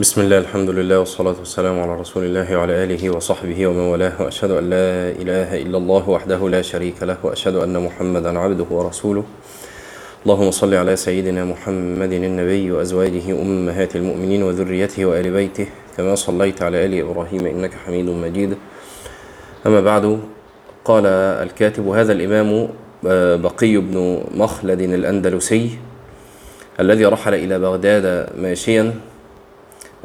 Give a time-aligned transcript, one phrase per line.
[0.00, 4.50] بسم الله الحمد لله والصلاة والسلام على رسول الله وعلى آله وصحبه ومن والاه وأشهد
[4.50, 9.24] أن لا إله إلا الله وحده لا شريك له وأشهد أن محمدا عبده ورسوله.
[10.26, 15.66] اللهم صل على سيدنا محمد النبي وأزواجه أمهات المؤمنين وذريته وآل بيته
[15.96, 18.56] كما صليت على آل إبراهيم إنك حميد مجيد.
[19.66, 20.20] أما بعد
[20.84, 21.06] قال
[21.48, 22.68] الكاتب هذا الإمام
[23.40, 25.70] بقي بن مخلد الأندلسي
[26.80, 28.94] الذي رحل إلى بغداد ماشيا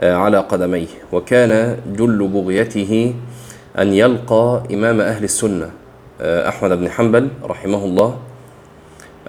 [0.03, 0.87] على قدميه.
[1.11, 3.13] وكان جل بغيته
[3.79, 5.69] أن يلقى إمام أهل السنة.
[6.21, 8.17] أحمد بن حنبل رحمه الله.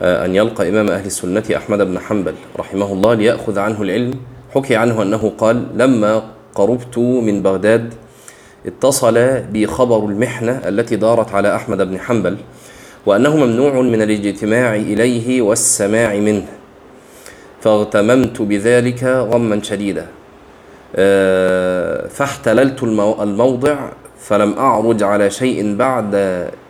[0.02, 4.14] أن يلقى إمام أهل السنة أحمد بن حنبل رحمه الله ليأخذ عنه العلم.
[4.54, 6.22] حكي عنه أنه قال لما
[6.54, 7.94] قربت من بغداد
[8.66, 12.36] اتصل بي خبر المحنة التي دارت على أحمد بن حنبل
[13.06, 16.46] وأنه ممنوع من الاجتماع إليه والسماع منه
[17.60, 20.06] فاغتممت بذلك غما شديدا.
[22.08, 23.76] فاحتللت الموضع
[24.20, 26.14] فلم أعرج على شيء بعد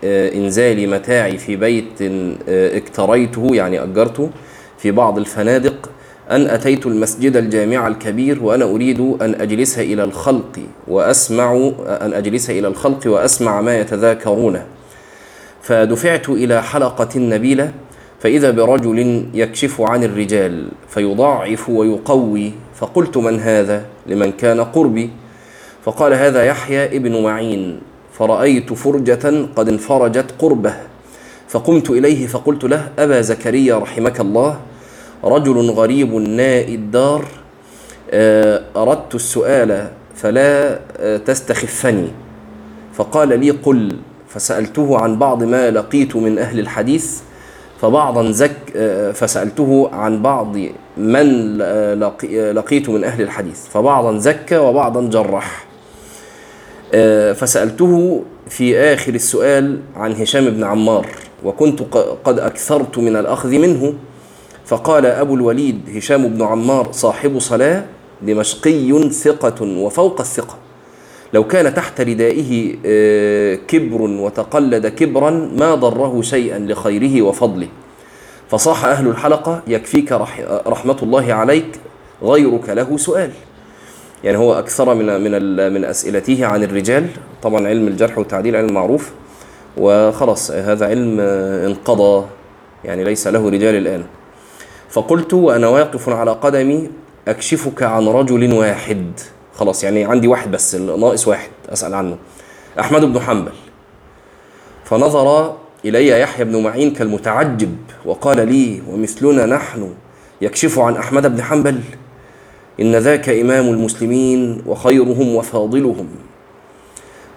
[0.04, 2.02] إنزال متاعي في بيت
[2.48, 4.30] اكتريته يعني أجرته
[4.78, 5.90] في بعض الفنادق
[6.30, 12.68] أن أتيت المسجد الجامع الكبير وأنا أريد أن أجلس إلى الخلق وأسمع أن أجلس إلى
[12.68, 14.66] الخلق وأسمع ما يتذاكرونه.
[15.62, 17.72] فدفعت إلى حلقة نبيلة
[18.20, 25.10] فإذا برجل يكشف عن الرجال فيضاعف ويقوي فقلت من هذا؟ لمن كان قربي.
[25.84, 27.80] فقال هذا يحيى ابن معين
[28.12, 30.74] فرأيت فرجة قد انفرجت قربه.
[31.48, 34.58] فقمت إليه فقلت له أبا زكريا رحمك الله؟
[35.24, 37.24] رجل غريب نائي الدار
[38.76, 40.80] أردت السؤال فلا
[41.26, 42.08] تستخفني.
[42.94, 43.96] فقال لي قل.
[44.28, 47.20] فسألته عن بعض ما لقيت من أهل الحديث
[47.80, 48.72] فبعضا زك
[49.14, 50.56] فسألته عن بعض
[50.96, 51.58] من
[52.52, 55.64] لقيت من أهل الحديث فبعضا زكى وبعضا جرح.
[57.34, 61.06] فسألته في آخر السؤال عن هشام بن عمار
[61.44, 61.82] وكنت
[62.24, 63.94] قد أكثرت من الأخذ منه
[64.64, 67.84] فقال أبو الوليد هشام بن عمار صاحب صلاة
[68.22, 70.56] دمشقي ثقة وفوق الثقة.
[71.34, 72.76] لو كان تحت ردائه
[73.56, 77.68] كبر وتقلد كبرا ما ضره شيئا لخيره وفضله.
[78.52, 80.12] فصاح أهل الحلقة يكفيك
[80.66, 81.80] رحمة الله عليك
[82.22, 83.30] غيرك له سؤال.
[84.24, 87.06] يعني هو أكثر من من من أسئلته عن الرجال.
[87.42, 89.12] طبعا علم الجرح والتعديل علم معروف.
[89.76, 91.20] وخلاص هذا علم
[91.70, 92.26] انقضى.
[92.84, 94.04] يعني ليس له رجال الآن.
[94.90, 96.90] فقلت وأنا واقف على قدمي
[97.28, 99.12] أكشفك عن رجل واحد.
[99.54, 102.16] خلاص يعني عندي واحد بس ناقص واحد أسأل عنه.
[102.80, 103.52] أحمد بن حنبل.
[104.84, 109.94] فنظر إلي يحيى بن معين كالمتعجب وقال لي ومثلنا نحن
[110.40, 111.80] يكشف عن أحمد بن حنبل
[112.80, 116.08] إن ذاك إمام المسلمين وخيرهم وفاضلهم.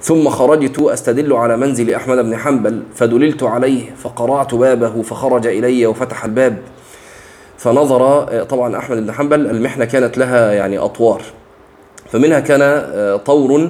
[0.01, 6.25] ثم خرجت أستدل على منزل أحمد بن حنبل فدللت عليه فقرعت بابه فخرج إلي وفتح
[6.25, 6.57] الباب.
[7.57, 11.21] فنظر طبعا أحمد بن حنبل المحنة كانت لها يعني أطوار.
[12.11, 12.81] فمنها كان
[13.17, 13.69] طور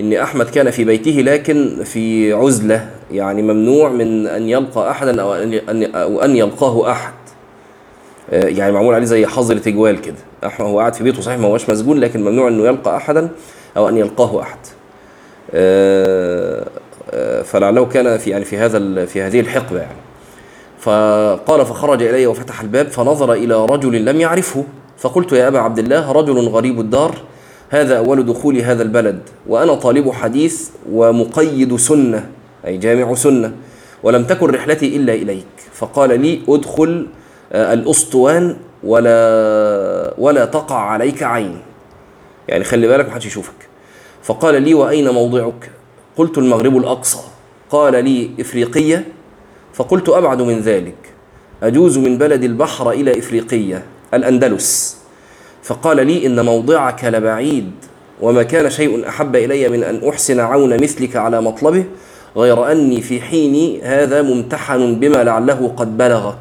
[0.00, 5.34] إن أحمد كان في بيته لكن في عزلة يعني ممنوع من أن يلقى أحدا أو
[5.34, 7.12] أن أو أن يلقاه أحد.
[8.32, 10.16] يعني معمول عليه زي حظر تجوال كده.
[10.46, 13.28] احمد هو قاعد في بيته صحيح ما هوش مسجون لكن ممنوع إنه يلقى أحدا
[13.76, 14.58] أو أن يلقاه أحد.
[17.44, 19.96] فلعله كان في يعني في هذا في هذه الحقبة يعني.
[20.78, 24.64] فقال فخرج الي وفتح الباب فنظر إلى رجل لم يعرفه.
[24.98, 27.14] فقلت يا أبا عبد الله رجل غريب الدار
[27.70, 32.28] هذا أول دخول هذا البلد وأنا طالب حديث ومقيد سنة.
[32.66, 33.52] أي جامع سنة
[34.02, 35.46] ولم تكن رحلتي إلا إليك.
[35.74, 37.06] فقال لي ادخل
[37.52, 41.58] الأسطوان ولا ولا تقع عليك عين.
[42.48, 43.68] يعني خلي بالك محدش يشوفك.
[44.22, 45.70] فقال لي وأين موضعك؟
[46.16, 47.18] قلت المغرب الأقصى.
[47.70, 49.04] قال لي إفريقية.
[49.74, 50.94] فقلت أبعد من ذلك.
[51.62, 53.82] أجوز من بلد البحر إلى إفريقية
[54.14, 54.98] الأندلس.
[55.62, 57.70] فقال لي إن موضعك لبعيد
[58.20, 61.84] وما كان شيء أحب إلي من أن أحسن عون مثلك على مطلبه
[62.36, 66.36] غير أني في حيني هذا ممتحن بما لعله قد بلغك.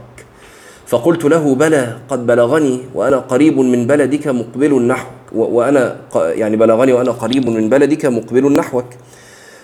[0.87, 7.11] فقلت له بلى قد بلغني وأنا قريب من بلدك مقبل نحوك وأنا يعني بلغني وأنا
[7.11, 8.85] قريب من بلدك مقبل نحوك.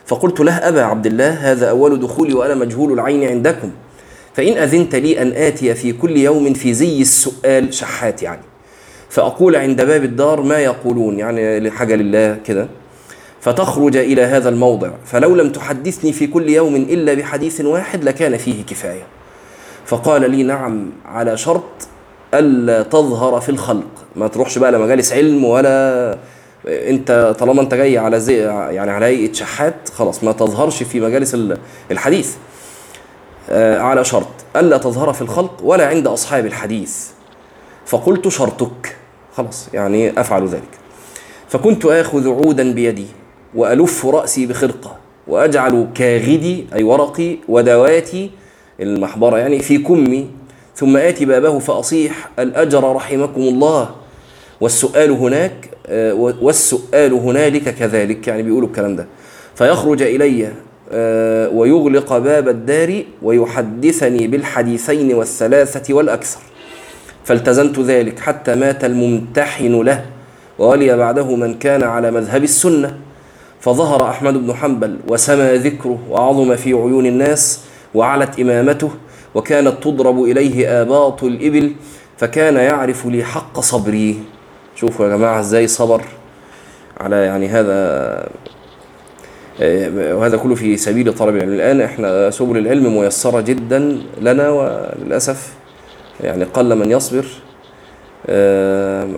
[0.06, 3.72] فقلت له أبا عبد الله هذا أول دخولي وأنا مجهول العين عندكم.
[4.34, 8.42] فإن أذنت لي أن آتي في كل يوم في زي السؤال شحات يعني.
[9.10, 12.68] فأقول عند باب الدار ما يقولون يعني لحاجة لله كده.
[13.42, 14.90] فتخرج إلى هذا الموضع.
[15.06, 19.04] فلو لم تحدثني في كل يوم إلا بحديث واحد لكان فيه كفاية.
[19.86, 21.64] فقال لي نعم على شرط
[22.34, 23.88] ألا تظهر في الخلق.
[24.16, 26.18] ما تروحش بقى لمجالس علم ولا
[26.68, 31.34] أنت طالما أنت جاي على زي يعني على هيئة شحات خلاص ما تظهرش في مجالس
[31.34, 31.58] ال-
[31.92, 32.36] الحديث.
[33.50, 37.08] آه، على شرط ألا تظهر في الخلق ولا عند أصحاب الحديث.
[37.86, 38.96] فقلت شرطك.
[39.38, 40.70] خلاص يعني أفعل ذلك.
[41.50, 43.06] فكنت آخذ عودا بيدي.
[43.56, 44.96] وألف رأسي بخرقة
[45.28, 48.32] وأجعل كاغدي أي ورقي ودواتي
[48.80, 50.28] المحبرة يعني في كمي.
[50.76, 53.90] ثم آتي بابه فأصيح الأجر رحمكم الله.
[54.62, 59.08] والسؤال هناك آه، والسؤال هنالك كذلك يعني بيقولوا الكلام ده.
[59.56, 60.52] فيخرج إلي
[60.92, 66.40] آه، ويغلق باب الدار ويحدثني بالحديثين والثلاثة والأكثر.
[67.24, 70.06] فالتزمت ذلك حتى مات الممتحن له
[70.60, 72.98] وولي بعده من كان على مذهب السنة.
[73.62, 77.60] فظهر أحمد بن حنبل وسمى ذكره وعظم في عيون الناس
[77.96, 78.92] وعلت إمامته
[79.36, 81.72] وكانت تضرب إليه آباط الإبل
[82.18, 84.20] فكان يعرف لي حق صبري.
[84.76, 86.02] شوفوا يا جماعة إزاي صبر
[86.98, 88.30] على يعني هذا
[90.16, 91.54] وهذا كله في سبيل طلب العلم.
[91.54, 95.54] الآن إحنا سبل العلم ميسرة جدا لنا وللأسف
[96.24, 97.26] يعني قل من يصبر.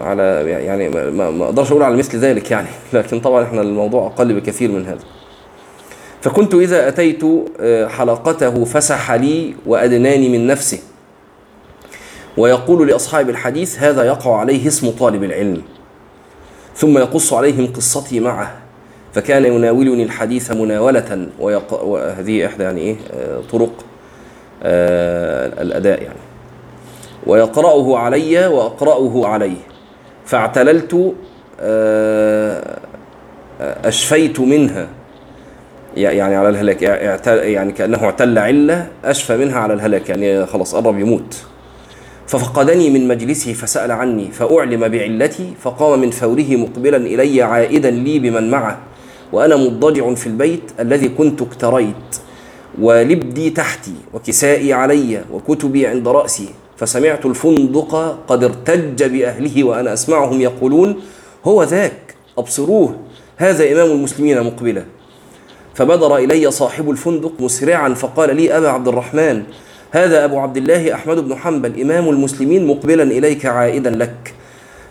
[0.01, 4.71] على يعني ما- أقدرش أقول على مثل ذلك يعني لكن طبعا إحنا الموضوع أقل بكثير
[4.71, 5.03] من هذا
[6.21, 7.23] فكنت إذا أتيت
[7.59, 10.79] آه، حلقته فسح لي وأدناني من نفسه
[12.37, 15.61] ويقول لأصحاب الحديث هذا يقع عليه اسم طالب العلم
[16.75, 18.57] ثم يقص عليهم قصتي معه
[19.13, 21.27] فكان يناولني الحديث مناولة.
[21.39, 23.71] وهذه إحدى يعني إيه آه، طرق
[24.63, 26.19] آه، الأداء يعني
[27.27, 29.57] ويقرأه علي وأقرأه عليه.
[30.25, 31.13] فاعتللت
[31.59, 32.79] آه،
[33.59, 34.87] أشفيت منها.
[35.97, 36.81] يعني على الهلاك.
[37.27, 40.09] يعني كأنه اعتل علة أشفى منها على الهلاك.
[40.09, 41.43] يعني خلاص قرب يموت.
[42.27, 48.51] ففقدني من مجلسه فسأل عني فأعلم بعلتي فقام من فوره مقبلا إلي عائدا لي بمن
[48.51, 48.79] معه.
[49.33, 51.95] وأنا مضطجع في البيت الذي كنت اكتريت
[52.81, 56.49] ولبدي تحتي وكسائي علي وكتبي عند رأسي.
[56.81, 60.95] فسمعت الفندق قد ارتج بأهله وأنا أسمعهم يقولون
[61.45, 62.95] هو ذاك أبصروه
[63.37, 64.85] هذا إمام المسلمين مقبلا
[65.75, 69.43] فبدر إلي صاحب الفندق مسرعا فقال لي أبا عبد الرحمن
[69.91, 74.33] هذا أبو عبد الله أحمد بن حنبل إمام المسلمين مقبلا إليك عائدا لك.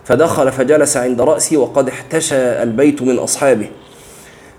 [0.05, 3.67] فدخل فجلس عند رأسي وقد احتشى البيت من أصحابه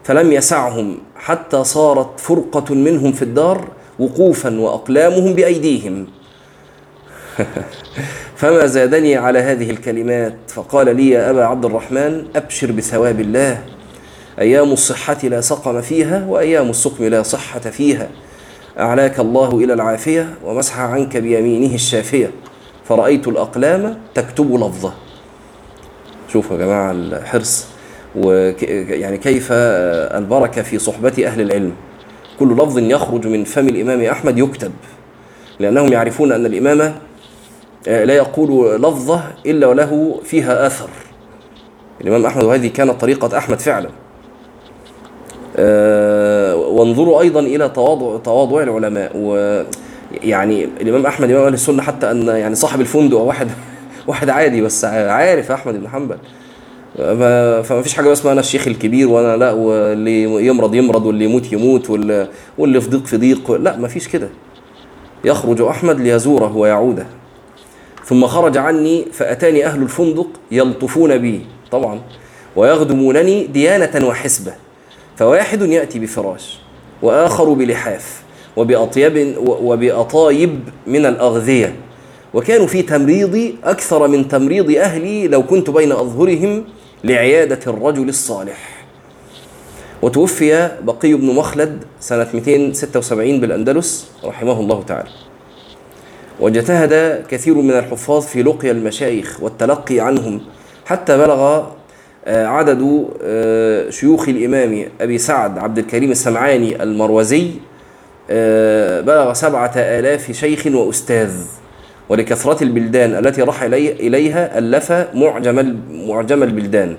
[0.04, 3.68] فلم يسعهم حتى صارت فرقة منهم في الدار
[3.98, 6.06] وقوفا وأقلامهم بأيديهم.
[8.36, 13.64] فما زادني على هذه الكلمات فقال لي يا أبا عبد الرحمن أبشر بثواب الله.
[14.38, 18.08] أيام الصحة لا سقم فيها وأيام السقم لا صحة فيها.
[18.78, 22.30] أعلاك الله إلى العافية ومسح عنك بيمينه الشافية.
[22.84, 24.92] فرأيت الأقلام تكتب لفظة.
[26.32, 27.66] شوفوا يا جماعة الحرص
[28.16, 31.72] وك يعني كيف البركة في صحبة أهل العلم.
[32.38, 34.72] كل لفظ يخرج من فم الإمام أحمد يكتب
[35.60, 36.94] لأنهم يعرفون أن الإمام
[37.86, 40.88] لا يقول لفظة إلا وله فيها أثر.
[42.00, 43.88] الإمام أحمد وهذه كانت طريقة أحمد فعلا.
[45.56, 49.12] آه، وانظروا أيضا إلى تواضع تواضع العلماء.
[49.16, 53.48] ويعني الإمام أحمد إمام أهل السنة حتى أن يعني صاحب الفندق واحد
[54.08, 56.16] واحد عادي بس عارف أحمد بن حنبل.
[56.98, 61.52] ما فما فيش حاجة اسمها أنا الشيخ الكبير وأنا لا واللي يمرض يمرض واللي يموت
[61.52, 61.90] يموت
[62.58, 63.50] واللي في ضيق في ضيق.
[63.52, 64.28] لا ما فيش كده.
[65.24, 67.06] يخرج أحمد ليزوره ويعوده.
[68.12, 72.00] ثم خرج عني فأتاني أهل الفندق يلطفون بي طبعا
[72.56, 74.52] ويخدمونني ديانة وحسبة
[75.16, 76.58] فواحد يأتي بفراش
[77.02, 78.22] وآخر بلحاف
[78.56, 81.76] وبأطيب وبأطايب من الأغذية.
[82.34, 86.64] وكانوا في تمريضي أكثر من تمريض أهلي لو كنت بين أظهرهم
[87.04, 88.84] لعيادة الرجل الصالح.
[90.02, 95.08] وتوفي بقي بن مخلد سنة 276 بالأندلس رحمه الله تعالى.
[96.42, 100.40] واجتهد كثير من الحفاظ في لقيا المشايخ والتلقي عنهم
[100.84, 101.64] حتى بلغ
[102.26, 103.08] عدد
[103.90, 107.50] شيوخ الإمام أبي سعد عبد الكريم السمعاني المروزي
[109.06, 111.30] بلغ سبعة آلاف شيخ وأستاذ
[112.08, 116.96] ولكثرة البلدان التي راح إليها ألف معجم معجم البلدان.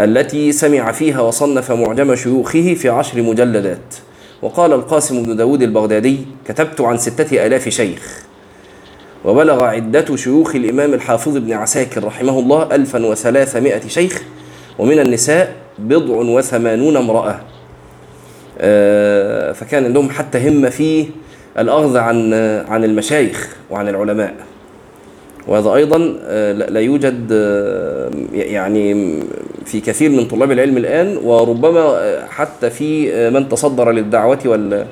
[0.00, 3.94] التي سمع فيها وصنف معجم شيوخه في عشر مجلدات.
[4.42, 6.18] وقال القاسم بن داود البغدادي
[6.48, 8.22] كتبت عن ستة آلاف شيخ.
[9.24, 14.22] وبلغ عدة شيوخ الإمام الحافظ بن عساكر رحمه الله ألفا وثلاثمائة شيخ
[14.78, 17.40] ومن النساء بضع وثمانون امرأة.
[19.52, 21.06] فكان عندهم حتى همة فيه
[21.58, 22.34] الأخذ عن
[22.68, 24.34] عن المشايخ وعن العلماء.
[25.48, 29.20] وهذا أيضا آه، لا لا يوجد آه، يعني
[29.64, 31.98] في كثير من طلاب العلم الآن وربما
[32.30, 34.86] حتى في من تصدر للدعوة وال-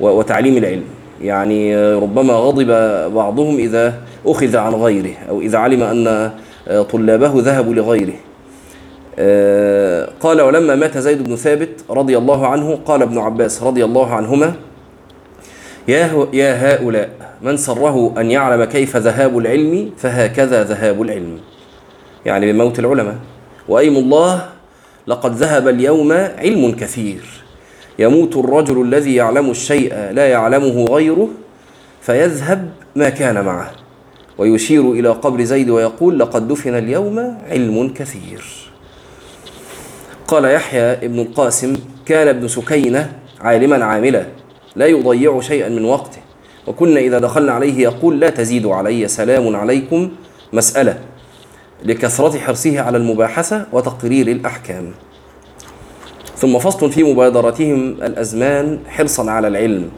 [0.00, 0.84] وتعليم العلم.
[1.22, 2.66] يعني ربما غضب
[3.14, 3.94] بعضهم إذا
[4.26, 6.30] أخذ عن غيره أو إذا علم أن
[6.84, 8.14] طلابه ذهبوا لغيره.
[9.18, 14.14] آه، قال ولما مات زيد بن ثابت رضي الله عنه قال ابن عباس رضي الله
[14.14, 14.52] عنهما
[15.88, 17.08] يا يا هؤلاء
[17.42, 21.38] من سره أن يعلم كيف ذهاب العلم فهكذا ذهاب العلم.
[22.26, 23.14] يعني بموت العلماء.
[23.68, 24.48] وأيم الله
[25.06, 27.22] لقد ذهب اليوم علم كثير.
[27.98, 31.28] يموت الرجل الذي يعلم الشيء لا يعلمه غيره
[32.00, 33.70] فيذهب ما كان معه.
[34.38, 38.44] ويشير إلى قبر زيد ويقول لقد دفن اليوم علم كثير.
[40.28, 41.76] قال يحيى ابن القاسم
[42.06, 44.26] كان ابن سكينة عالما عاملا
[44.76, 46.18] لا يضيع شيئا من وقته.
[46.66, 50.10] وكنا إذا دخلنا عليه يقول لا تزيدوا علي سلام عليكم
[50.52, 50.98] مسألة.
[51.84, 54.92] لكثرة حرصه على المباحثة وتقرير الأحكام.
[56.36, 59.90] ثم فصل في مبادرتهم الأزمان حرصا على العلم.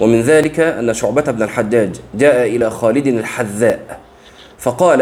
[0.00, 4.00] ومن ذلك أن شعبة بن الحجاج جاء إلى خالد الحذاء
[4.58, 5.00] فقال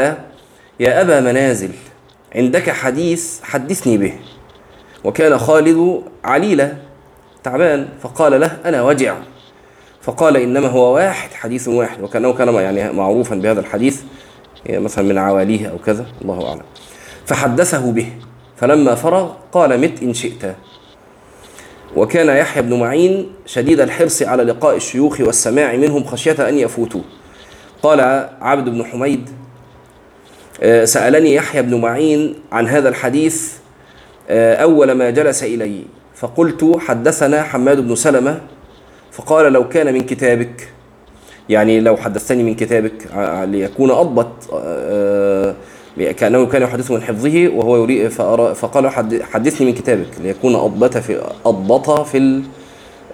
[0.81, 1.71] يا أبا منازل
[2.35, 4.13] عندك حديث حدثني به.
[5.05, 6.73] وكان خالد عليلا
[7.45, 9.17] تعبان فقال له أنا وجع.
[10.03, 12.03] فقال إنما هو واحد حديث واحد.
[12.03, 14.03] وكأنه كان يعني معروفا بهذا الحديث
[14.69, 16.63] مثلا من عواليه أو كذا الله أعلم.
[17.27, 18.13] فحدثه به
[18.57, 20.55] فلما فرغ قال مت إن شئت.
[21.97, 27.01] وكان يحيى بن معين شديد الحرص على لقاء الشيوخ والسماع منهم خشية أن يفوتوا.
[27.83, 28.01] قال
[28.41, 29.31] عبد بن حميد
[30.63, 33.53] آه، سألني يحيى بن معين عن هذا الحديث
[34.31, 35.85] آه، أول ما جلس إلي.
[36.15, 38.41] فقلت حدثنا حماد بن سلمة
[39.13, 40.69] فقال لو كان من كتابك.
[41.51, 45.55] يعني لو حدثتني من كتابك ع- ليكون أضبط آه،
[46.17, 48.09] كأنه كان يحدث من حفظه وهو يريد
[48.55, 52.43] فقال حد- حدثني من كتابك ليكون أضبط في أضبط في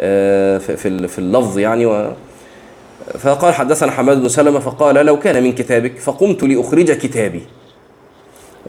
[0.01, 2.13] آه، في في ال- في اللفظ يعني و
[3.19, 7.43] فقال حدثنا حماد بن سلمة فقال لو كان من كتابك فقمت لأخرج كتابي.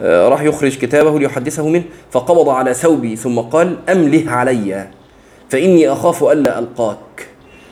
[0.00, 4.88] آه، راح يخرج كتابه ليحدثه منه فقبض على ثوبي ثم قال أمله علي
[5.48, 7.26] فإني أخاف ألا ألقاك.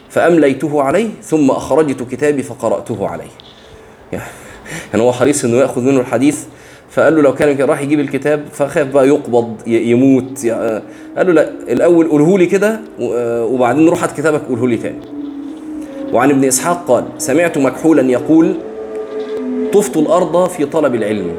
[0.08, 3.30] فأمليته عليه ثم أخرجت كتابي فقرأته عليه.
[4.92, 6.44] يعني هو حريص إنه يأخذ منه الحديث.
[6.90, 10.82] فقال له لو كان راح يجيب الكتاب فخاف بقى يقبض يموت ي- آه،
[11.16, 14.98] قال له لا الأول قوله لي كده وبعدين روح هات كتابك قوله لي تاني.
[16.12, 18.56] وعن ابن إسحاق قال سمعت مكحولا يقول
[19.72, 21.30] طفت الأرض في طلب العلم.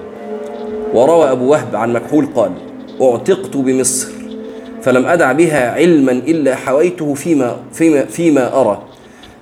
[0.94, 2.52] وروى أبو وهب عن مكحول قال
[3.02, 4.08] أعتقت بمصر.
[4.88, 8.82] فلم أدع بها علما إلا حويته فيما فيما فيما أرى.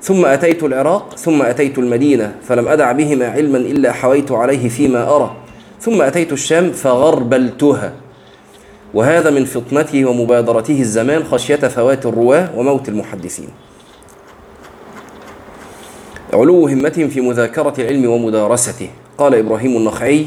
[0.01, 5.35] ثم أتيت العراق ثم أتيت المدينة فلم أدع بهما علما إلا حويت عليه فيما أرى.
[5.81, 7.93] ثم أتيت الشام فغربلتها.
[8.93, 13.49] وهذا من فطنته ومبادرته الزمان خشية فوات الرواة وموت المحدثين.
[16.33, 18.89] علو همتهم في مذاكرة العلم ومدارسته.
[19.17, 20.25] قال إبراهيم النخعي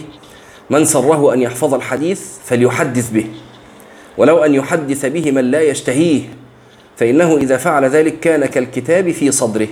[0.71, 3.27] من سره أن يحفظ الحديث فليحدث به.
[4.19, 6.21] ولو أن يحدث به من لا يشتهيه
[6.97, 9.69] فإنه إذا فعل ذلك كان كالكتاب في صدره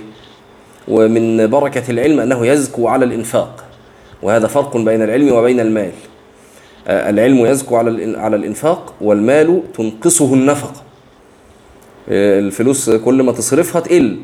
[0.87, 3.63] ومن بركة العلم أنه يزكو على الإنفاق.
[4.23, 5.91] وهذا فرق بين العلم وبين المال.
[6.87, 10.81] آه، العلم يزكو على على الإنفاق والمال تنقصه النفقة.
[12.09, 14.17] آه، الفلوس كل ما تصرفها تقل.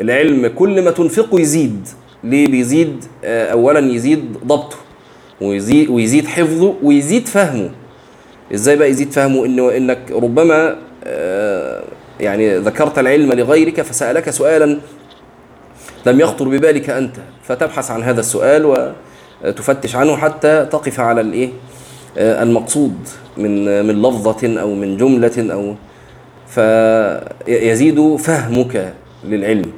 [0.00, 1.88] العلم كل ما تنفقه يزيد.
[2.24, 4.76] ليه بيزيد؟ آه، أولا يزيد ضبطه
[5.40, 7.70] ويزيد ويزيد حفظه ويزيد فهمه.
[8.54, 11.82] إزاي بقى يزيد فهمه انه إنك ربما آه،
[12.20, 14.78] يعني ذكرت العلم لغيرك فسألك سؤالا
[16.06, 18.90] لم يخطر ببالك أنت فتبحث عن هذا السؤال
[19.44, 21.50] وتفتش عنه حتى تقف على الإيه؟
[22.18, 22.94] آه، المقصود
[23.36, 25.74] من من لفظة أو من جملة أو
[26.48, 28.92] فيزيد فهمك
[29.24, 29.72] للعلم.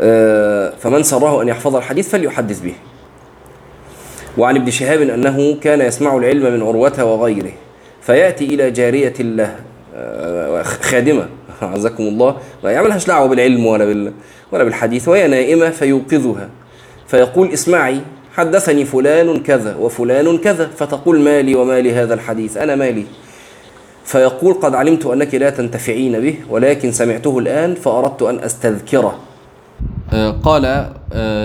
[0.00, 2.74] آه، فمن سره أن يحفظ الحديث فليحدث به.
[4.38, 7.52] وعن ابن شهاب أنه كان يسمع العلم من عروة وغيره
[8.02, 9.56] فيأتي إلى جارية له
[9.96, 11.26] آه، خادمة
[11.62, 14.12] عزكم الله ما يعملهاش دعوة بالعلم ولا بال
[14.52, 16.48] ولا بالحديث وهي نائمة فيوقظها
[17.08, 18.00] فيقول اسمعي
[18.34, 23.04] حدثني فلان كذا وفلان كذا فتقول مالي ومالي هذا الحديث أنا مالي
[24.04, 29.18] فيقول قد علمت أنك لا تنتفعين به ولكن سمعته الآن فأردت أن أستذكره.
[30.42, 30.92] قال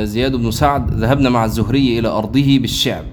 [0.07, 3.03] زياد بن سعد ذهبنا مع الزهري إلى أرضه بالشعب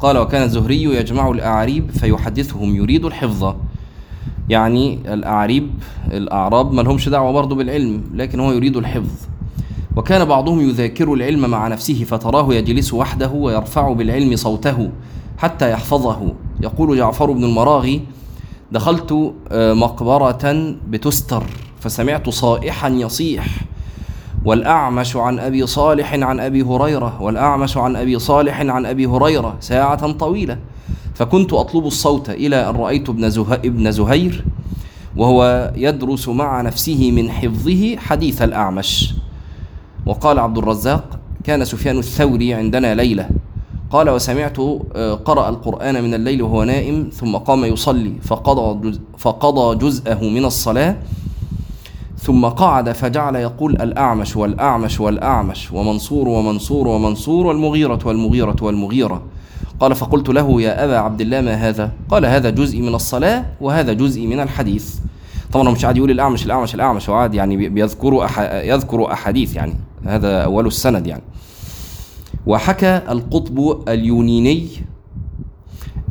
[0.00, 3.54] قال وكان الزهري يجمع الأعاريب فيحدثهم يريد الحفظ.
[4.48, 5.70] يعني الأعاريب
[6.12, 9.14] الأعراب ما لهمش دعوة برضه بالعلم لكن هو يريد الحفظ.
[9.96, 14.90] وكان بعضهم يذاكر العلم مع نفسه فتراه يجلس وحده ويرفع بالعلم صوته
[15.38, 16.32] حتى يحفظه.
[16.60, 18.02] يقول جعفر بن المراغي
[18.72, 21.42] دخلت آه، مقبرة بتستر
[21.80, 23.46] فسمعت صائحا يصيح.
[24.46, 30.12] والأعمش عن أبي صالح عن أبي هريرة والأعمش عن أبي صالح عن أبي هريرة ساعة
[30.12, 30.58] طويلة.
[31.14, 33.54] فكنت أطلب الصوت إلى أن رأيت ابن, زه...
[33.54, 34.44] ابن زهير
[35.16, 39.14] وهو يدرس مع نفسه من حفظه حديث الأعمش.
[40.06, 43.28] وقال عبد الرزاق كان سفيان الثوري عندنا ليلة.
[43.90, 50.24] قال وسمعت آه، قرأ القرآن من الليل وهو نائم ثم قام يصلي فقضى, فقضى جزءه
[50.24, 50.96] من الصلاة
[52.18, 59.22] ثم قعد فجعل يقول الأعمش والأعمش والأعمش ومنصور ومنصور ومنصور والمغيرة والمغيرة والمغيرة.
[59.80, 63.92] قال فقلت له يا أبا عبد الله ما هذا؟ قال هذا جزء من الصلاة وهذا
[63.92, 64.94] جزء من الحديث.
[65.52, 69.74] طبعا مش قاعد يقول الأعمش الأعمش الأعمش وعاد يعني بيذكر أح يذكر أحاديث يعني.
[70.06, 71.22] هذا أول السند يعني.
[72.46, 74.68] وحكى القطب اليونيني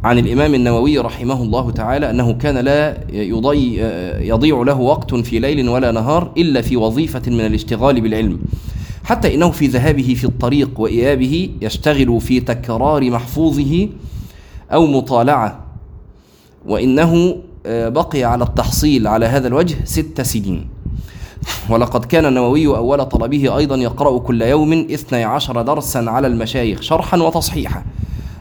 [0.06, 5.70] عن الإمام النووي رحمه الله تعالى أنه كان لا يضيع, يضيع له وقت في ليل
[5.70, 8.40] ولا نهار إلا في وظيفة من الاشتغال بالعلم.
[9.04, 13.90] حتى إنه في ذهابه في الطريق وإيابه يشتغل في تكرار محفوظه
[14.74, 15.60] أو مطالعة.
[16.66, 17.36] وإنه
[17.66, 20.68] آه، بقي على التحصيل على هذا الوجه ست سنين.
[21.70, 27.18] ولقد كان النووي أول طلبه أيضا يقرأ كل يوم اثني عشر درسا على المشايخ شرحا
[27.18, 27.84] وتصحيحا.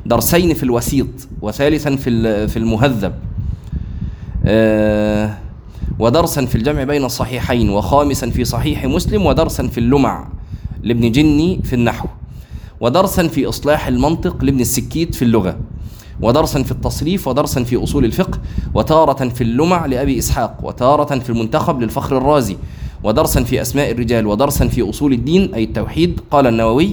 [0.06, 1.06] درسين في الوسيط
[1.42, 3.14] وثالثا في في المهذب.
[4.46, 5.34] آه،
[5.98, 10.28] ودرسا في الجمع بين الصحيحين وخامسا في صحيح مسلم ودرسا في اللمع
[10.82, 12.08] لابن جني في النحو.
[12.80, 15.56] ودرسا في إصلاح المنطق لابن السكيت في اللغة.
[16.20, 18.38] ودرسا في التصريف ودرسا في أصول الفقه
[18.74, 22.56] وتارة في اللمع لأبي إسحاق وتارة في المنتخب للفخر الرازي.
[23.04, 26.20] ودرسا في أسماء الرجال ودرسا في أصول الدين أي التوحيد.
[26.30, 26.90] قال النووي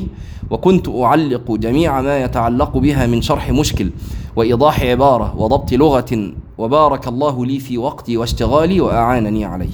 [0.50, 3.90] وكنت أعلق جميع ما يتعلق بها من شرح مشكل
[4.36, 9.72] وإيضاح عبارة وضبط لغة وبارك الله لي في وقتي واشتغالي وأعانني عليه.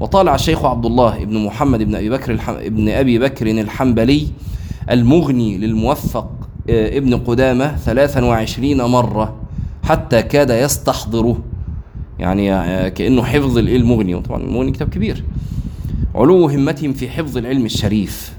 [0.00, 2.52] وطالع الشيخ عبد الله بن محمد بن أبي بكر الحم...
[2.52, 4.26] ابن أبي بكر الحنبلي
[4.90, 6.30] المغني للموفق
[6.70, 9.34] آه، ابن قدامة 23 مرة
[9.82, 11.38] حتى كاد يستحضره.
[12.18, 15.24] يعني آه، كأنه حفظ المغني طبعا المغني كتاب كبير.
[16.14, 18.34] علو همتهم في حفظ العلم الشريف.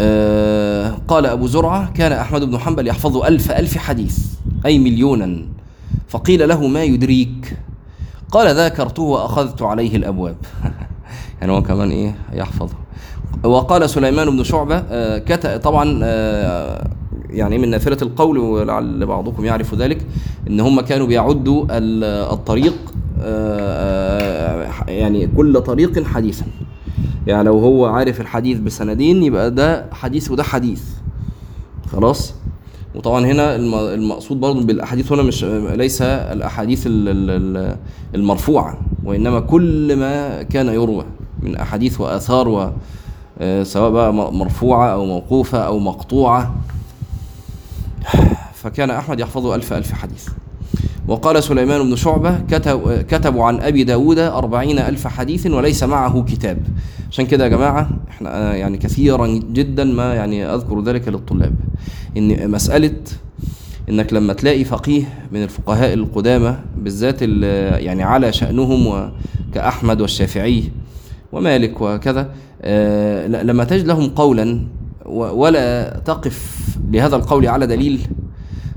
[0.00, 4.18] آه قال أبو زرعة كان أحمد بن حنبل يحفظ ألف ألف حديث
[4.66, 5.46] أي مليونا.
[6.08, 7.56] فقيل له ما يدريك؟
[8.30, 10.36] قال ذاكرته وأخذت عليه الأبواب.
[11.40, 12.74] يعني هو كمان إيه يحفظه.
[13.44, 16.90] وقال سليمان بن شعبة آه كت طبعا آه
[17.34, 20.06] يعني من نافلة القول ولعل بعضكم يعرف ذلك
[20.48, 21.66] إن هم كانوا بيعدوا
[22.32, 22.74] الطريق
[23.22, 26.46] آه، آه، يعني كل طريق حديثا.
[27.26, 30.82] يعني لو هو عارف الحديث بسندين يبقى ده حديث وده حديث.
[31.92, 32.34] خلاص؟
[32.94, 33.56] وطبعا هنا
[33.94, 35.44] المقصود برضه بالأحاديث هنا مش
[35.74, 36.82] ليس الأحاديث
[38.14, 41.04] المرفوعة وإنما كل ما كان يروى
[41.42, 42.72] من أحاديث وآثار
[43.38, 46.54] آه، سواء بقى مرفوعة أو موقوفة أو مقطوعة.
[48.54, 50.28] فكان أحمد يحفظ ألف ألف حديث.
[51.08, 56.58] وقال سليمان بن شعبة كتب كتبوا عن أبي داود أربعين ألف حديث وليس معه كتاب.
[57.10, 61.54] عشان كده يا جماعة إحنا يعني كثيرا جدا ما يعني أذكر ذلك للطلاب.
[62.16, 62.94] إن مسألة
[63.88, 67.22] إنك لما تلاقي فقيه من الفقهاء القدامى بالذات
[67.82, 69.10] يعني على شأنهم
[69.54, 70.64] كأحمد والشافعي
[71.32, 72.30] ومالك وكذا
[72.62, 74.60] آه، لما تجد لهم قولا
[75.06, 76.58] ولا تقف
[76.90, 78.00] لهذا القول على دليل.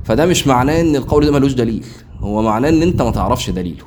[0.03, 1.85] فده مش معناه إن القول ده ملوش دليل.
[2.19, 3.83] هو معناه إن أنت ما تعرفش دليله.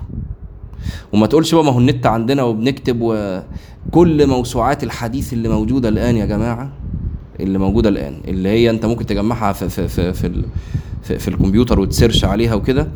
[1.13, 6.27] وما تقولش بقى ما هو النت عندنا وبنكتب وكل موسوعات الحديث اللي موجودة الآن يا
[6.27, 6.73] جماعة
[7.41, 10.43] اللي موجودة الآن اللي هي أنت ممكن تجمعها في في في في,
[11.03, 12.89] في, في الكمبيوتر وتسيرش عليها وكده.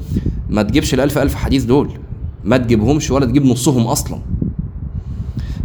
[0.48, 1.90] ما تجيبش الألف ألف حديث دول.
[2.44, 4.18] ما تجيبهمش ولا تجيب نصهم أصلا.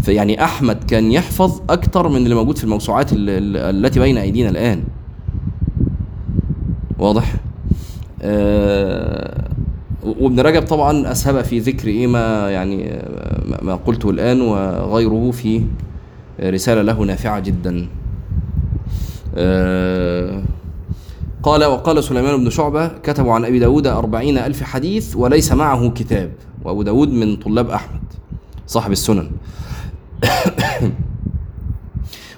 [0.10, 4.84] فيعني أحمد كان يحفظ أكتر من اللي موجود في الموسوعات التي بين أيدينا الآن.
[7.00, 7.36] واضح؟
[8.22, 9.48] آه
[10.04, 13.02] وابن رجب طبعا أسهب في ذكر إيه ما يعني
[13.62, 15.64] ما قلته الآن وغيره في
[16.40, 17.88] رسالة له نافعة جدا.
[19.36, 20.44] آه،
[21.44, 26.32] قال وقال سليمان بن شعبة كتبوا عن أبي داود أربعين ألف حديث وليس معه كتاب.
[26.64, 28.02] وأبو داود من طلاب أحمد
[28.68, 29.32] صاحب السنن.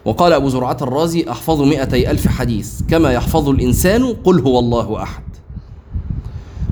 [0.05, 5.23] وقال أبو زرعة الرازي أحفظ مئتي ألف حديث كما يحفظ الإنسان قل هو الله أحد.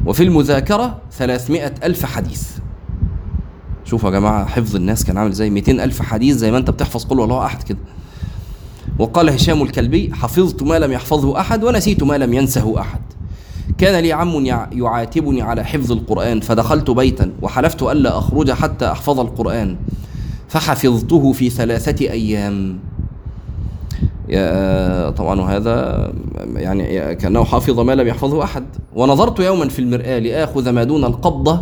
[0.06, 2.50] وفي المذاكرة ثلاثمائة ألف حديث.
[3.86, 7.04] شوفوا يا جماعة حفظ الناس كان عامل إزاي؟ 200 ألف حديث زي ما أنت بتحفظ
[7.06, 7.78] قل والله أحد كده.
[9.00, 13.02] وقال هشام الكلبي حفظت ما لم يحفظه أحد ونسيت ما لم ينسه أحد.
[13.78, 19.20] كان لي عم يع- يعاتبني على حفظ القرآن فدخلت بيتا وحلفت ألا أخرج حتى أحفظ
[19.20, 19.76] القرآن.
[20.50, 22.80] فحفظته في ثلاثة أيام.
[24.30, 26.12] يا- طبعا وهذا
[26.56, 28.64] يعني كأنه حافظ ما لم يحفظه أحد.
[28.96, 31.62] ونظرت يوما في المرآة لآخذ ما دون القبضة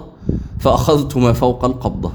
[0.60, 2.12] فأخذت ما فوق القبضة.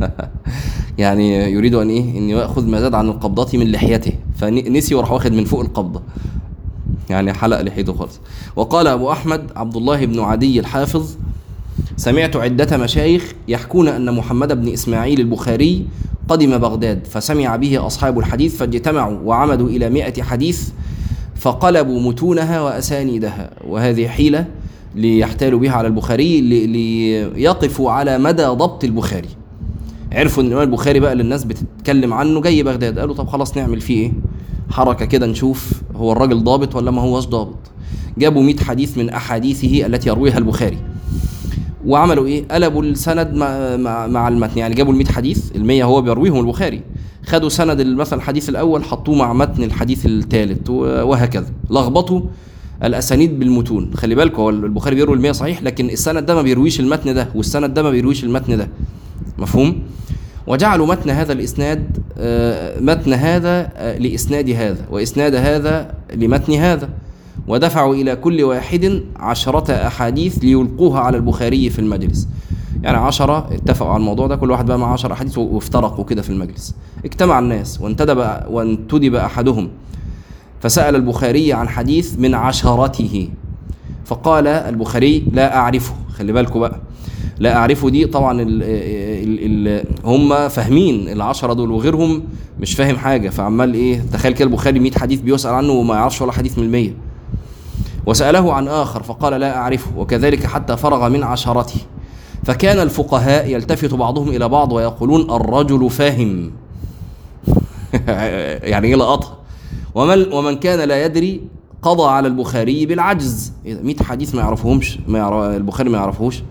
[0.98, 5.32] يعني يريد أن إيه؟ أن يأخذ ما زاد عن القبضة من لحيته فنسي وراح واخد
[5.32, 6.02] من فوق القبضة.
[7.10, 8.20] يعني حلق لحيته خالص.
[8.56, 11.16] وقال أبو أحمد عبد الله بن عدي الحافظ
[11.96, 15.86] سمعت عدة مشايخ يحكون أن محمد بن إسماعيل البخاري
[16.28, 20.68] قدم بغداد فسمع به أصحاب الحديث فاجتمعوا وعمدوا إلى مئة حديث
[21.36, 23.50] فقلبوا متونها وأسانيدها.
[23.68, 24.46] وهذه حيلة
[24.94, 29.28] ليحتالوا بها على البخاري لي- ليقفوا على مدى ضبط البخاري.
[30.12, 32.98] عرفوا إن الامام البخاري بقى اللي الناس بتتكلم عنه جاي بغداد.
[32.98, 34.12] قالوا طب خلاص نعمل فيه إيه؟
[34.70, 37.58] حركة كده نشوف هو الراجل ضابط ولا ما هوش ضابط.
[38.18, 40.78] جابوا 100 حديث من أحاديثه التي يرويها البخاري.
[41.88, 44.58] وعملوا إيه؟ قلبوا السند مع, مع, مع المتن.
[44.58, 46.82] يعني جابوا ال 100 حديث ال 100 هو بيرويهم البخاري.
[47.26, 51.46] خدوا سند مثلا الحديث الأول حطوه مع متن الحديث الثالث وهكذا.
[51.70, 52.20] لخبطوا
[52.84, 53.90] الأسانيد بالمتون.
[53.94, 57.28] خلي بالكم هو البخاري بيروي ال 100 صحيح لكن السند ده ما بيرويش المتن ده
[57.34, 58.68] والسند ده ما بيرويش المتن ده.
[59.38, 59.82] مفهوم؟
[60.46, 66.88] وجعلوا متن هذا الإسناد آه، متن هذا آه، لإسناد هذا وإسناد هذا لمتن هذا.
[67.48, 72.28] ودفعوا إلى كل واحد عشرة أحاديث ليلقوها على البخاري في المجلس.
[72.82, 76.30] يعني عشرة اتفقوا على الموضوع ده كل واحد بقى مع عشر أحاديث وافترقوا كده في
[76.30, 76.74] المجلس.
[77.04, 78.18] اجتمع الناس وانتدب
[78.50, 79.68] وانتدب أحدهم.
[80.60, 83.28] فسأل البخاري عن حديث من عشرته.
[84.04, 85.94] فقال البخاري لا أعرفه.
[86.18, 86.80] خلي بالكم بقى.
[87.38, 92.22] لا أعرفه دي طبعا ال ال ال هم فاهمين العشرة دول وغيرهم
[92.60, 93.28] مش فاهم حاجة.
[93.28, 97.07] فعمال إيه تخيل كده البخاري 100 حديث بيسأل عنه وما يعرفش ولا حديث من المية.
[98.08, 101.80] وسأله عن آخر فقال لا أعرفه وكذلك حتى فرغ من عشرته.
[102.44, 106.50] فكان الفقهاء يلتفت بعضهم إلى بعض ويقولون الرجل فاهم.
[108.72, 109.36] يعني إيه لقطها
[109.94, 111.40] ومن ومن كان لا يدري
[111.82, 113.52] قضى على البخاري بالعجز.
[113.64, 116.42] 100 حديث ما يعرفهمش ما يعرف البخاري ما يعرفهوش.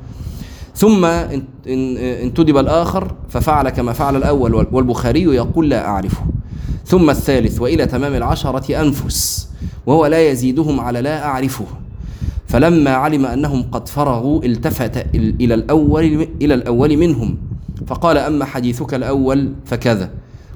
[0.76, 6.22] ثم ان- ان- انتدب الآخر ففعل كما فعل الأول وال- والبخاري يقول لا أعرفه.
[6.88, 9.50] ثم الثالث وإلى تمام العشرة أنفس
[9.86, 11.66] وهو لا يزيدهم على لا أعرفه.
[12.48, 17.38] فلما علم أنهم قد فرغوا التفت إل- إلى الأول إلى الأول منهم.
[17.88, 20.10] فقال أما حديثك الأول فكذا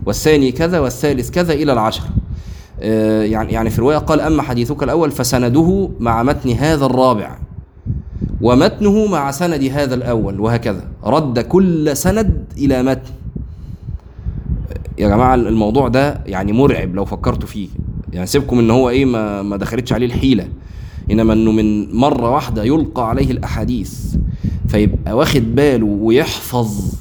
[0.05, 2.03] والثاني كذا والثالث كذا إلى العشر.
[2.81, 7.37] آه، يعني يعني في الرواية قال أما حديثك الأول فسنده مع متن هذا الرابع
[8.41, 10.83] ومتنه مع سند هذا الأول وهكذا.
[11.03, 13.11] رد كل سند إلى متن.
[15.01, 17.67] يا جماعة الموضوع ده يعني مرعب لو فكرتوا فيه.
[18.13, 20.47] يعني سيبكم إن هو إيه ما, ما دخلتش عليه الحيلة.
[21.11, 24.15] إنما إنه من مرة واحدة يلقى عليه الأحاديث
[24.67, 26.93] فيبقى واخد باله ويحفظ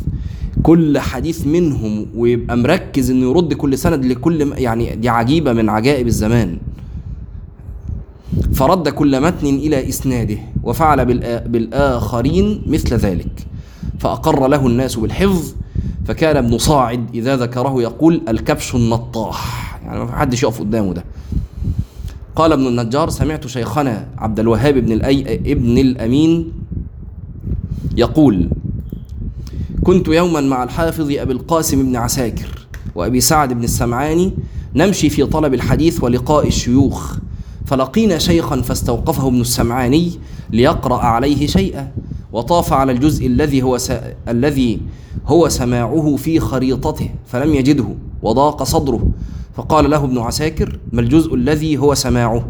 [0.63, 6.07] كل حديث منهم ويبقى مركز إنه يرد كل سند لكل يعني دي عجيبة من عجائب
[6.07, 6.59] الزمان.
[8.53, 11.05] فرد كل متن إلى إسناده وفعل
[11.49, 13.47] بالآخرين مثل ذلك.
[13.99, 15.55] فأقر له الناس بالحفظ
[16.11, 19.81] فكان ابن صاعد إذا ذكره يقول الكبش النطاح.
[19.85, 21.05] يعني ما حدش يقف قدامه ده.
[22.37, 26.53] قال ابن النجار سمعت شيخنا عبد الوهاب بن الأي ابن الأمين
[27.97, 28.49] يقول
[29.85, 34.33] كنت يوما مع الحافظ أبي القاسم بن عساكر وأبي سعد بن السمعاني
[34.75, 37.17] نمشي في طلب الحديث ولقاء الشيوخ
[37.67, 40.13] فلقينا شيخا فاستوقفه ابن السمعاني
[40.51, 41.93] ليقرأ عليه شيئا
[42.33, 43.93] وطاف على الجزء الذي هو س...
[44.29, 44.81] الذي
[45.27, 47.87] هو سماعه في خريطته فلم يجده
[48.23, 49.11] وضاق صدره.
[49.55, 52.49] فقال له ابن عساكر ما الجزء الذي هو سماعه؟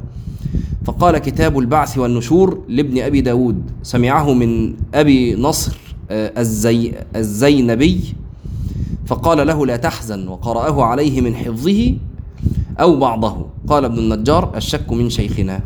[0.84, 3.62] فقال كتاب البعث والنشور لابن أبي داود.
[3.82, 5.76] سمعه من أبي نصر
[6.10, 8.00] آه، الزي الزينبي.
[9.06, 10.28] فقال له لا تحزن.
[10.28, 11.94] وقرأه عليه من حفظه
[12.80, 13.46] أو بعضه.
[13.68, 15.60] قال ابن النجار الشك من شيخنا.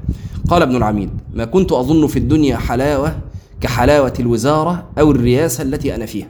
[0.48, 3.16] قال ابن العميد ما كنت أظن في الدنيا حلاوة
[3.64, 6.26] كحلاوة الوزارة أو الرياسة التي أنا فيها.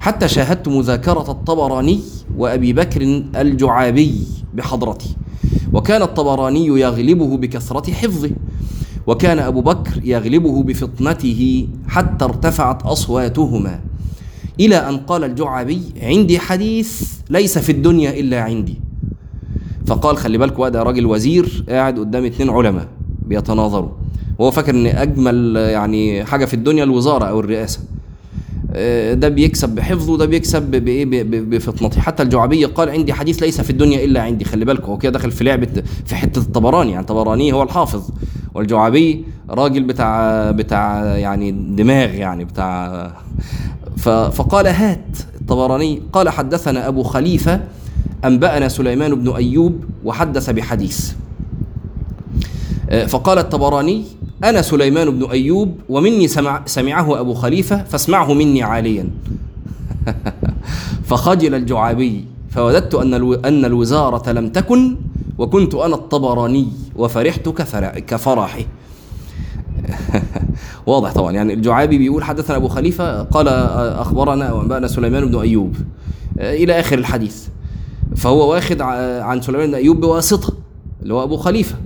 [0.00, 2.00] حتى شاهدت مذاكرة الطبراني
[2.36, 3.02] وأبي بكر
[3.36, 4.14] الجعابي
[4.54, 5.16] بحضرتي.
[5.72, 8.30] وكان الطبراني يغلبه بكثرة حفظه
[9.06, 13.80] وكان أبو بكر يغلبه بفطنته حتى ارتفعت أصواتهما.
[14.60, 18.80] إلى أن قال الجعابي عندي حديث ليس في الدنيا إلا عندي.
[19.86, 22.88] فقال خلي بقى ده راجل وزير قاعد قدام اتنين علماء
[23.26, 23.97] بيتناظروا.
[24.38, 27.80] وهو فاكر إن أجمل يعني حاجة في الدنيا الوزارة أو الرئاسة.
[28.72, 32.00] آه، ده بيكسب بحفظه ده بيكسب بإيه بفطنته.
[32.00, 34.44] حتى الجعبي قال عندي حديث ليس في الدنيا إلا عندي.
[34.44, 36.90] خلي بالكم هو كده دخل في لعبة في حتة الطبراني.
[36.90, 38.10] يعني الطبراني هو الحافظ
[38.54, 43.12] والجعبي راجل بتاع بتاع يعني دماغ يعني بتاع.
[44.30, 46.02] فقال هات الطبراني.
[46.12, 47.60] قال حدثنا أبو خليفة
[48.24, 51.12] أنبأنا سليمان بن أيوب وحدث بحديث.
[52.90, 54.04] آه، فقال الطبراني
[54.44, 59.10] أنا سليمان بن أيوب ومني سمع سمعه أبو خليفة فاسمعه مني عاليا.
[61.08, 63.14] فخجل الجعابي فوددت أن.
[63.44, 64.96] أن الوزارة لم تكن
[65.38, 67.88] وكنت أنا الطبراني وفرحت كفر...
[67.98, 68.58] كفرحه
[70.86, 75.76] واضح طبعا يعني الجعابي بيقول حدثنا أبو خليفة قال أخبرنا وأنبأنا سليمان بن أيوب.
[76.38, 77.46] إلى آخر الحديث.
[78.16, 78.80] فهو واخد
[79.20, 80.52] عن سليمان بن أيوب بواسطة
[81.02, 81.76] اللي هو أبو خليفة.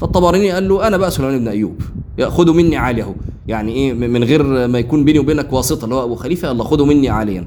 [0.00, 1.80] فالطبراني قال له أنا بقى سليمان بن أيوب.
[2.20, 3.14] خدوا مني عالية
[3.46, 6.86] يعني إيه من غير ما يكون بيني وبينك واسطة اللي هو أبو خليفة يلا خدوا
[6.86, 7.46] مني عاليا.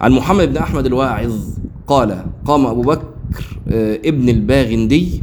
[0.00, 1.32] عن محمد بن أحمد الواعظ
[1.86, 5.22] قال قام أبو بكر آه، ابن الباغندي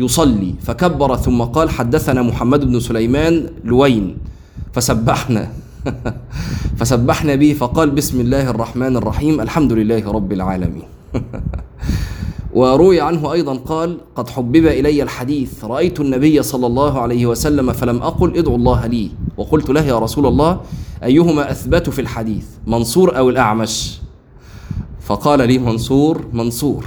[0.00, 4.16] يصلي فكبر ثم قال حدثنا محمد بن سليمان لوين؟
[4.72, 5.52] فسبحنا.
[6.78, 10.82] فسبحنا به فقال بسم الله الرحمن الرحيم الحمد لله رب العالمين.
[12.58, 18.02] وروي عنه أيضا قال قد حبب إلي الحديث رأيت النبي صلى الله عليه وسلم فلم
[18.02, 20.60] أقل ادعوا الله لي وقلت له يا رسول الله
[21.04, 24.00] أيهما أثبت في الحديث منصور أو الأعمش؟
[25.00, 26.84] فقال لي منصور منصور.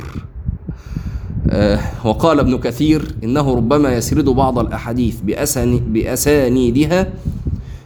[1.49, 7.13] آه، وقال ابن كثير إنه ربما يسرد بعض الأحاديث بأساني بأسانيدها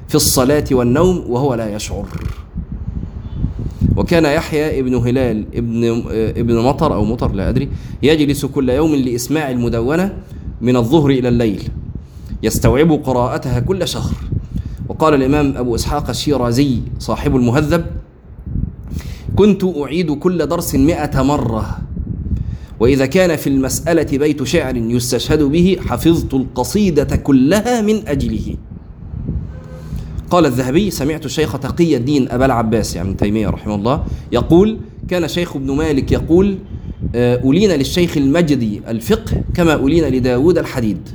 [0.08, 2.06] في الصلاة والنوم وهو لا يشعر.
[3.98, 7.70] وكان يحيى ابن هلال ابن آه، ابن مطر أو مطر لا أدري
[8.04, 10.14] يجلس كل يوم لإسماع المدونة
[10.62, 11.64] من الظهر إلى الليل
[12.44, 14.14] يستوعب قراءتها كل شهر.
[14.90, 17.86] وقال الإمام أبو إسحاق الشيرازي صاحب المهذب
[19.36, 21.78] كنت أعيد كل درس مئة مرة
[22.80, 28.56] وإذا كان في المسألة بيت شعر يستشهد به حفظت القصيدة كلها من أجله.
[30.30, 35.28] قال الذهبي سمعت الشيخ تقي الدين أبا العباس يعني ابن تيمية رحمه الله يقول كان
[35.28, 36.58] شيخ ابن مالك يقول
[37.16, 41.10] آه، أولين للشيخ المجدي الفقه كما أولين لداود الحديد.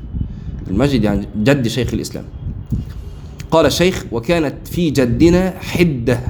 [0.71, 2.25] المجد يعني جد شيخ الإسلام.
[3.51, 6.21] قال الشيخ وكانت في جدنا حدة.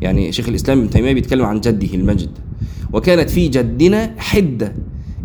[0.00, 2.30] يعني شيخ الإسلام ابن تيمية بيتكلم عن جده المجد.
[2.92, 4.74] وكانت في جدنا حدة.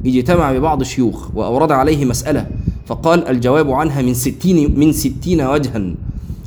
[0.06, 2.48] اجتمع ببعض الشيوخ وأورد عليه مسألة
[2.86, 5.96] فقال الجواب عنها من ستين من ستين وجها.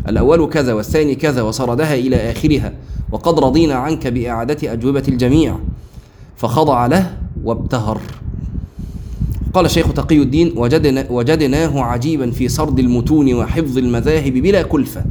[0.08, 2.72] الأول كذا والثاني كذا وسردها إلى آخرها
[3.12, 5.56] وقد رضينا عنك بإعادة أجوبة الجميع.
[6.36, 8.00] فخضع له وابتهر.
[9.52, 15.04] قال الشيخ تقي الدين وجدنا وجدناه عجيبا في سرد المتون وحفظ المذاهب بلا كلفة.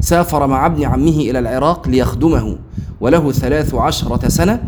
[0.00, 2.56] سافر مع ابن عمه إلى العراق ليخدمه
[3.00, 4.62] وله ثلاث عشرة سنة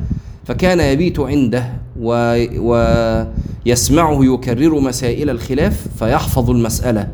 [0.44, 2.36] فكان يبيت عنده و...
[3.66, 7.08] ويسمعه يكرر مسائل الخلاف فيحفظ المسألة.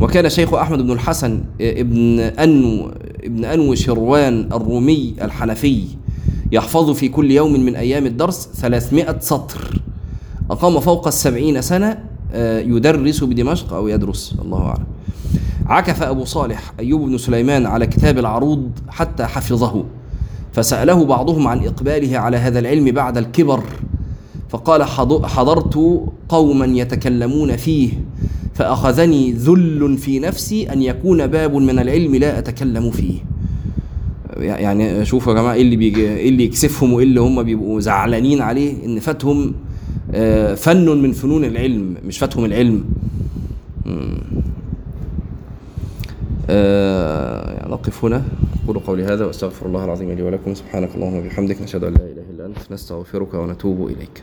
[0.00, 2.90] وكان شيخ أحمد بن الحسن ابن أنو
[3.24, 5.84] ابن أنو شروان الرومي الحنفي
[6.52, 9.80] يحفظ في كل يوم من أيام الدرس ثلاثمائة سطر.
[10.50, 11.98] أقام فوق السبعين سنة
[12.32, 14.84] آه، يدرس بدمشق أو يدرس الله أعلم.
[15.66, 19.84] عكف أبو صالح أيوب بن سليمان على كتاب العروض حتى حفظه
[20.52, 23.62] فسأله بعضهم عن إقباله على هذا العلم بعد الكبر
[24.48, 27.92] فقال حض- حضرت قوما يتكلمون فيه
[28.58, 33.14] فأخذني ذل في نفسي أن يكون باب من العلم لا أتكلم فيه.
[34.36, 38.40] يعني شوفوا يا جماعة إيه اللي, بيجي إيه اللي يكسفهم وإيه اللي هم بيبقوا زعلانين
[38.40, 39.54] عليه إن فاتهم
[40.14, 42.84] آه، فن من فنون العلم مش فاتهم العلم.
[46.50, 48.22] آه، يعني نقف هنا.
[48.64, 50.54] أقول قولي هذا وأستغفر الله العظيم لي ولكم.
[50.54, 51.62] سبحانك اللهم وبحمدك.
[51.62, 52.58] نشهد أن لا إله إلا أنت.
[52.70, 54.22] نستغفرك ونتوب إليك.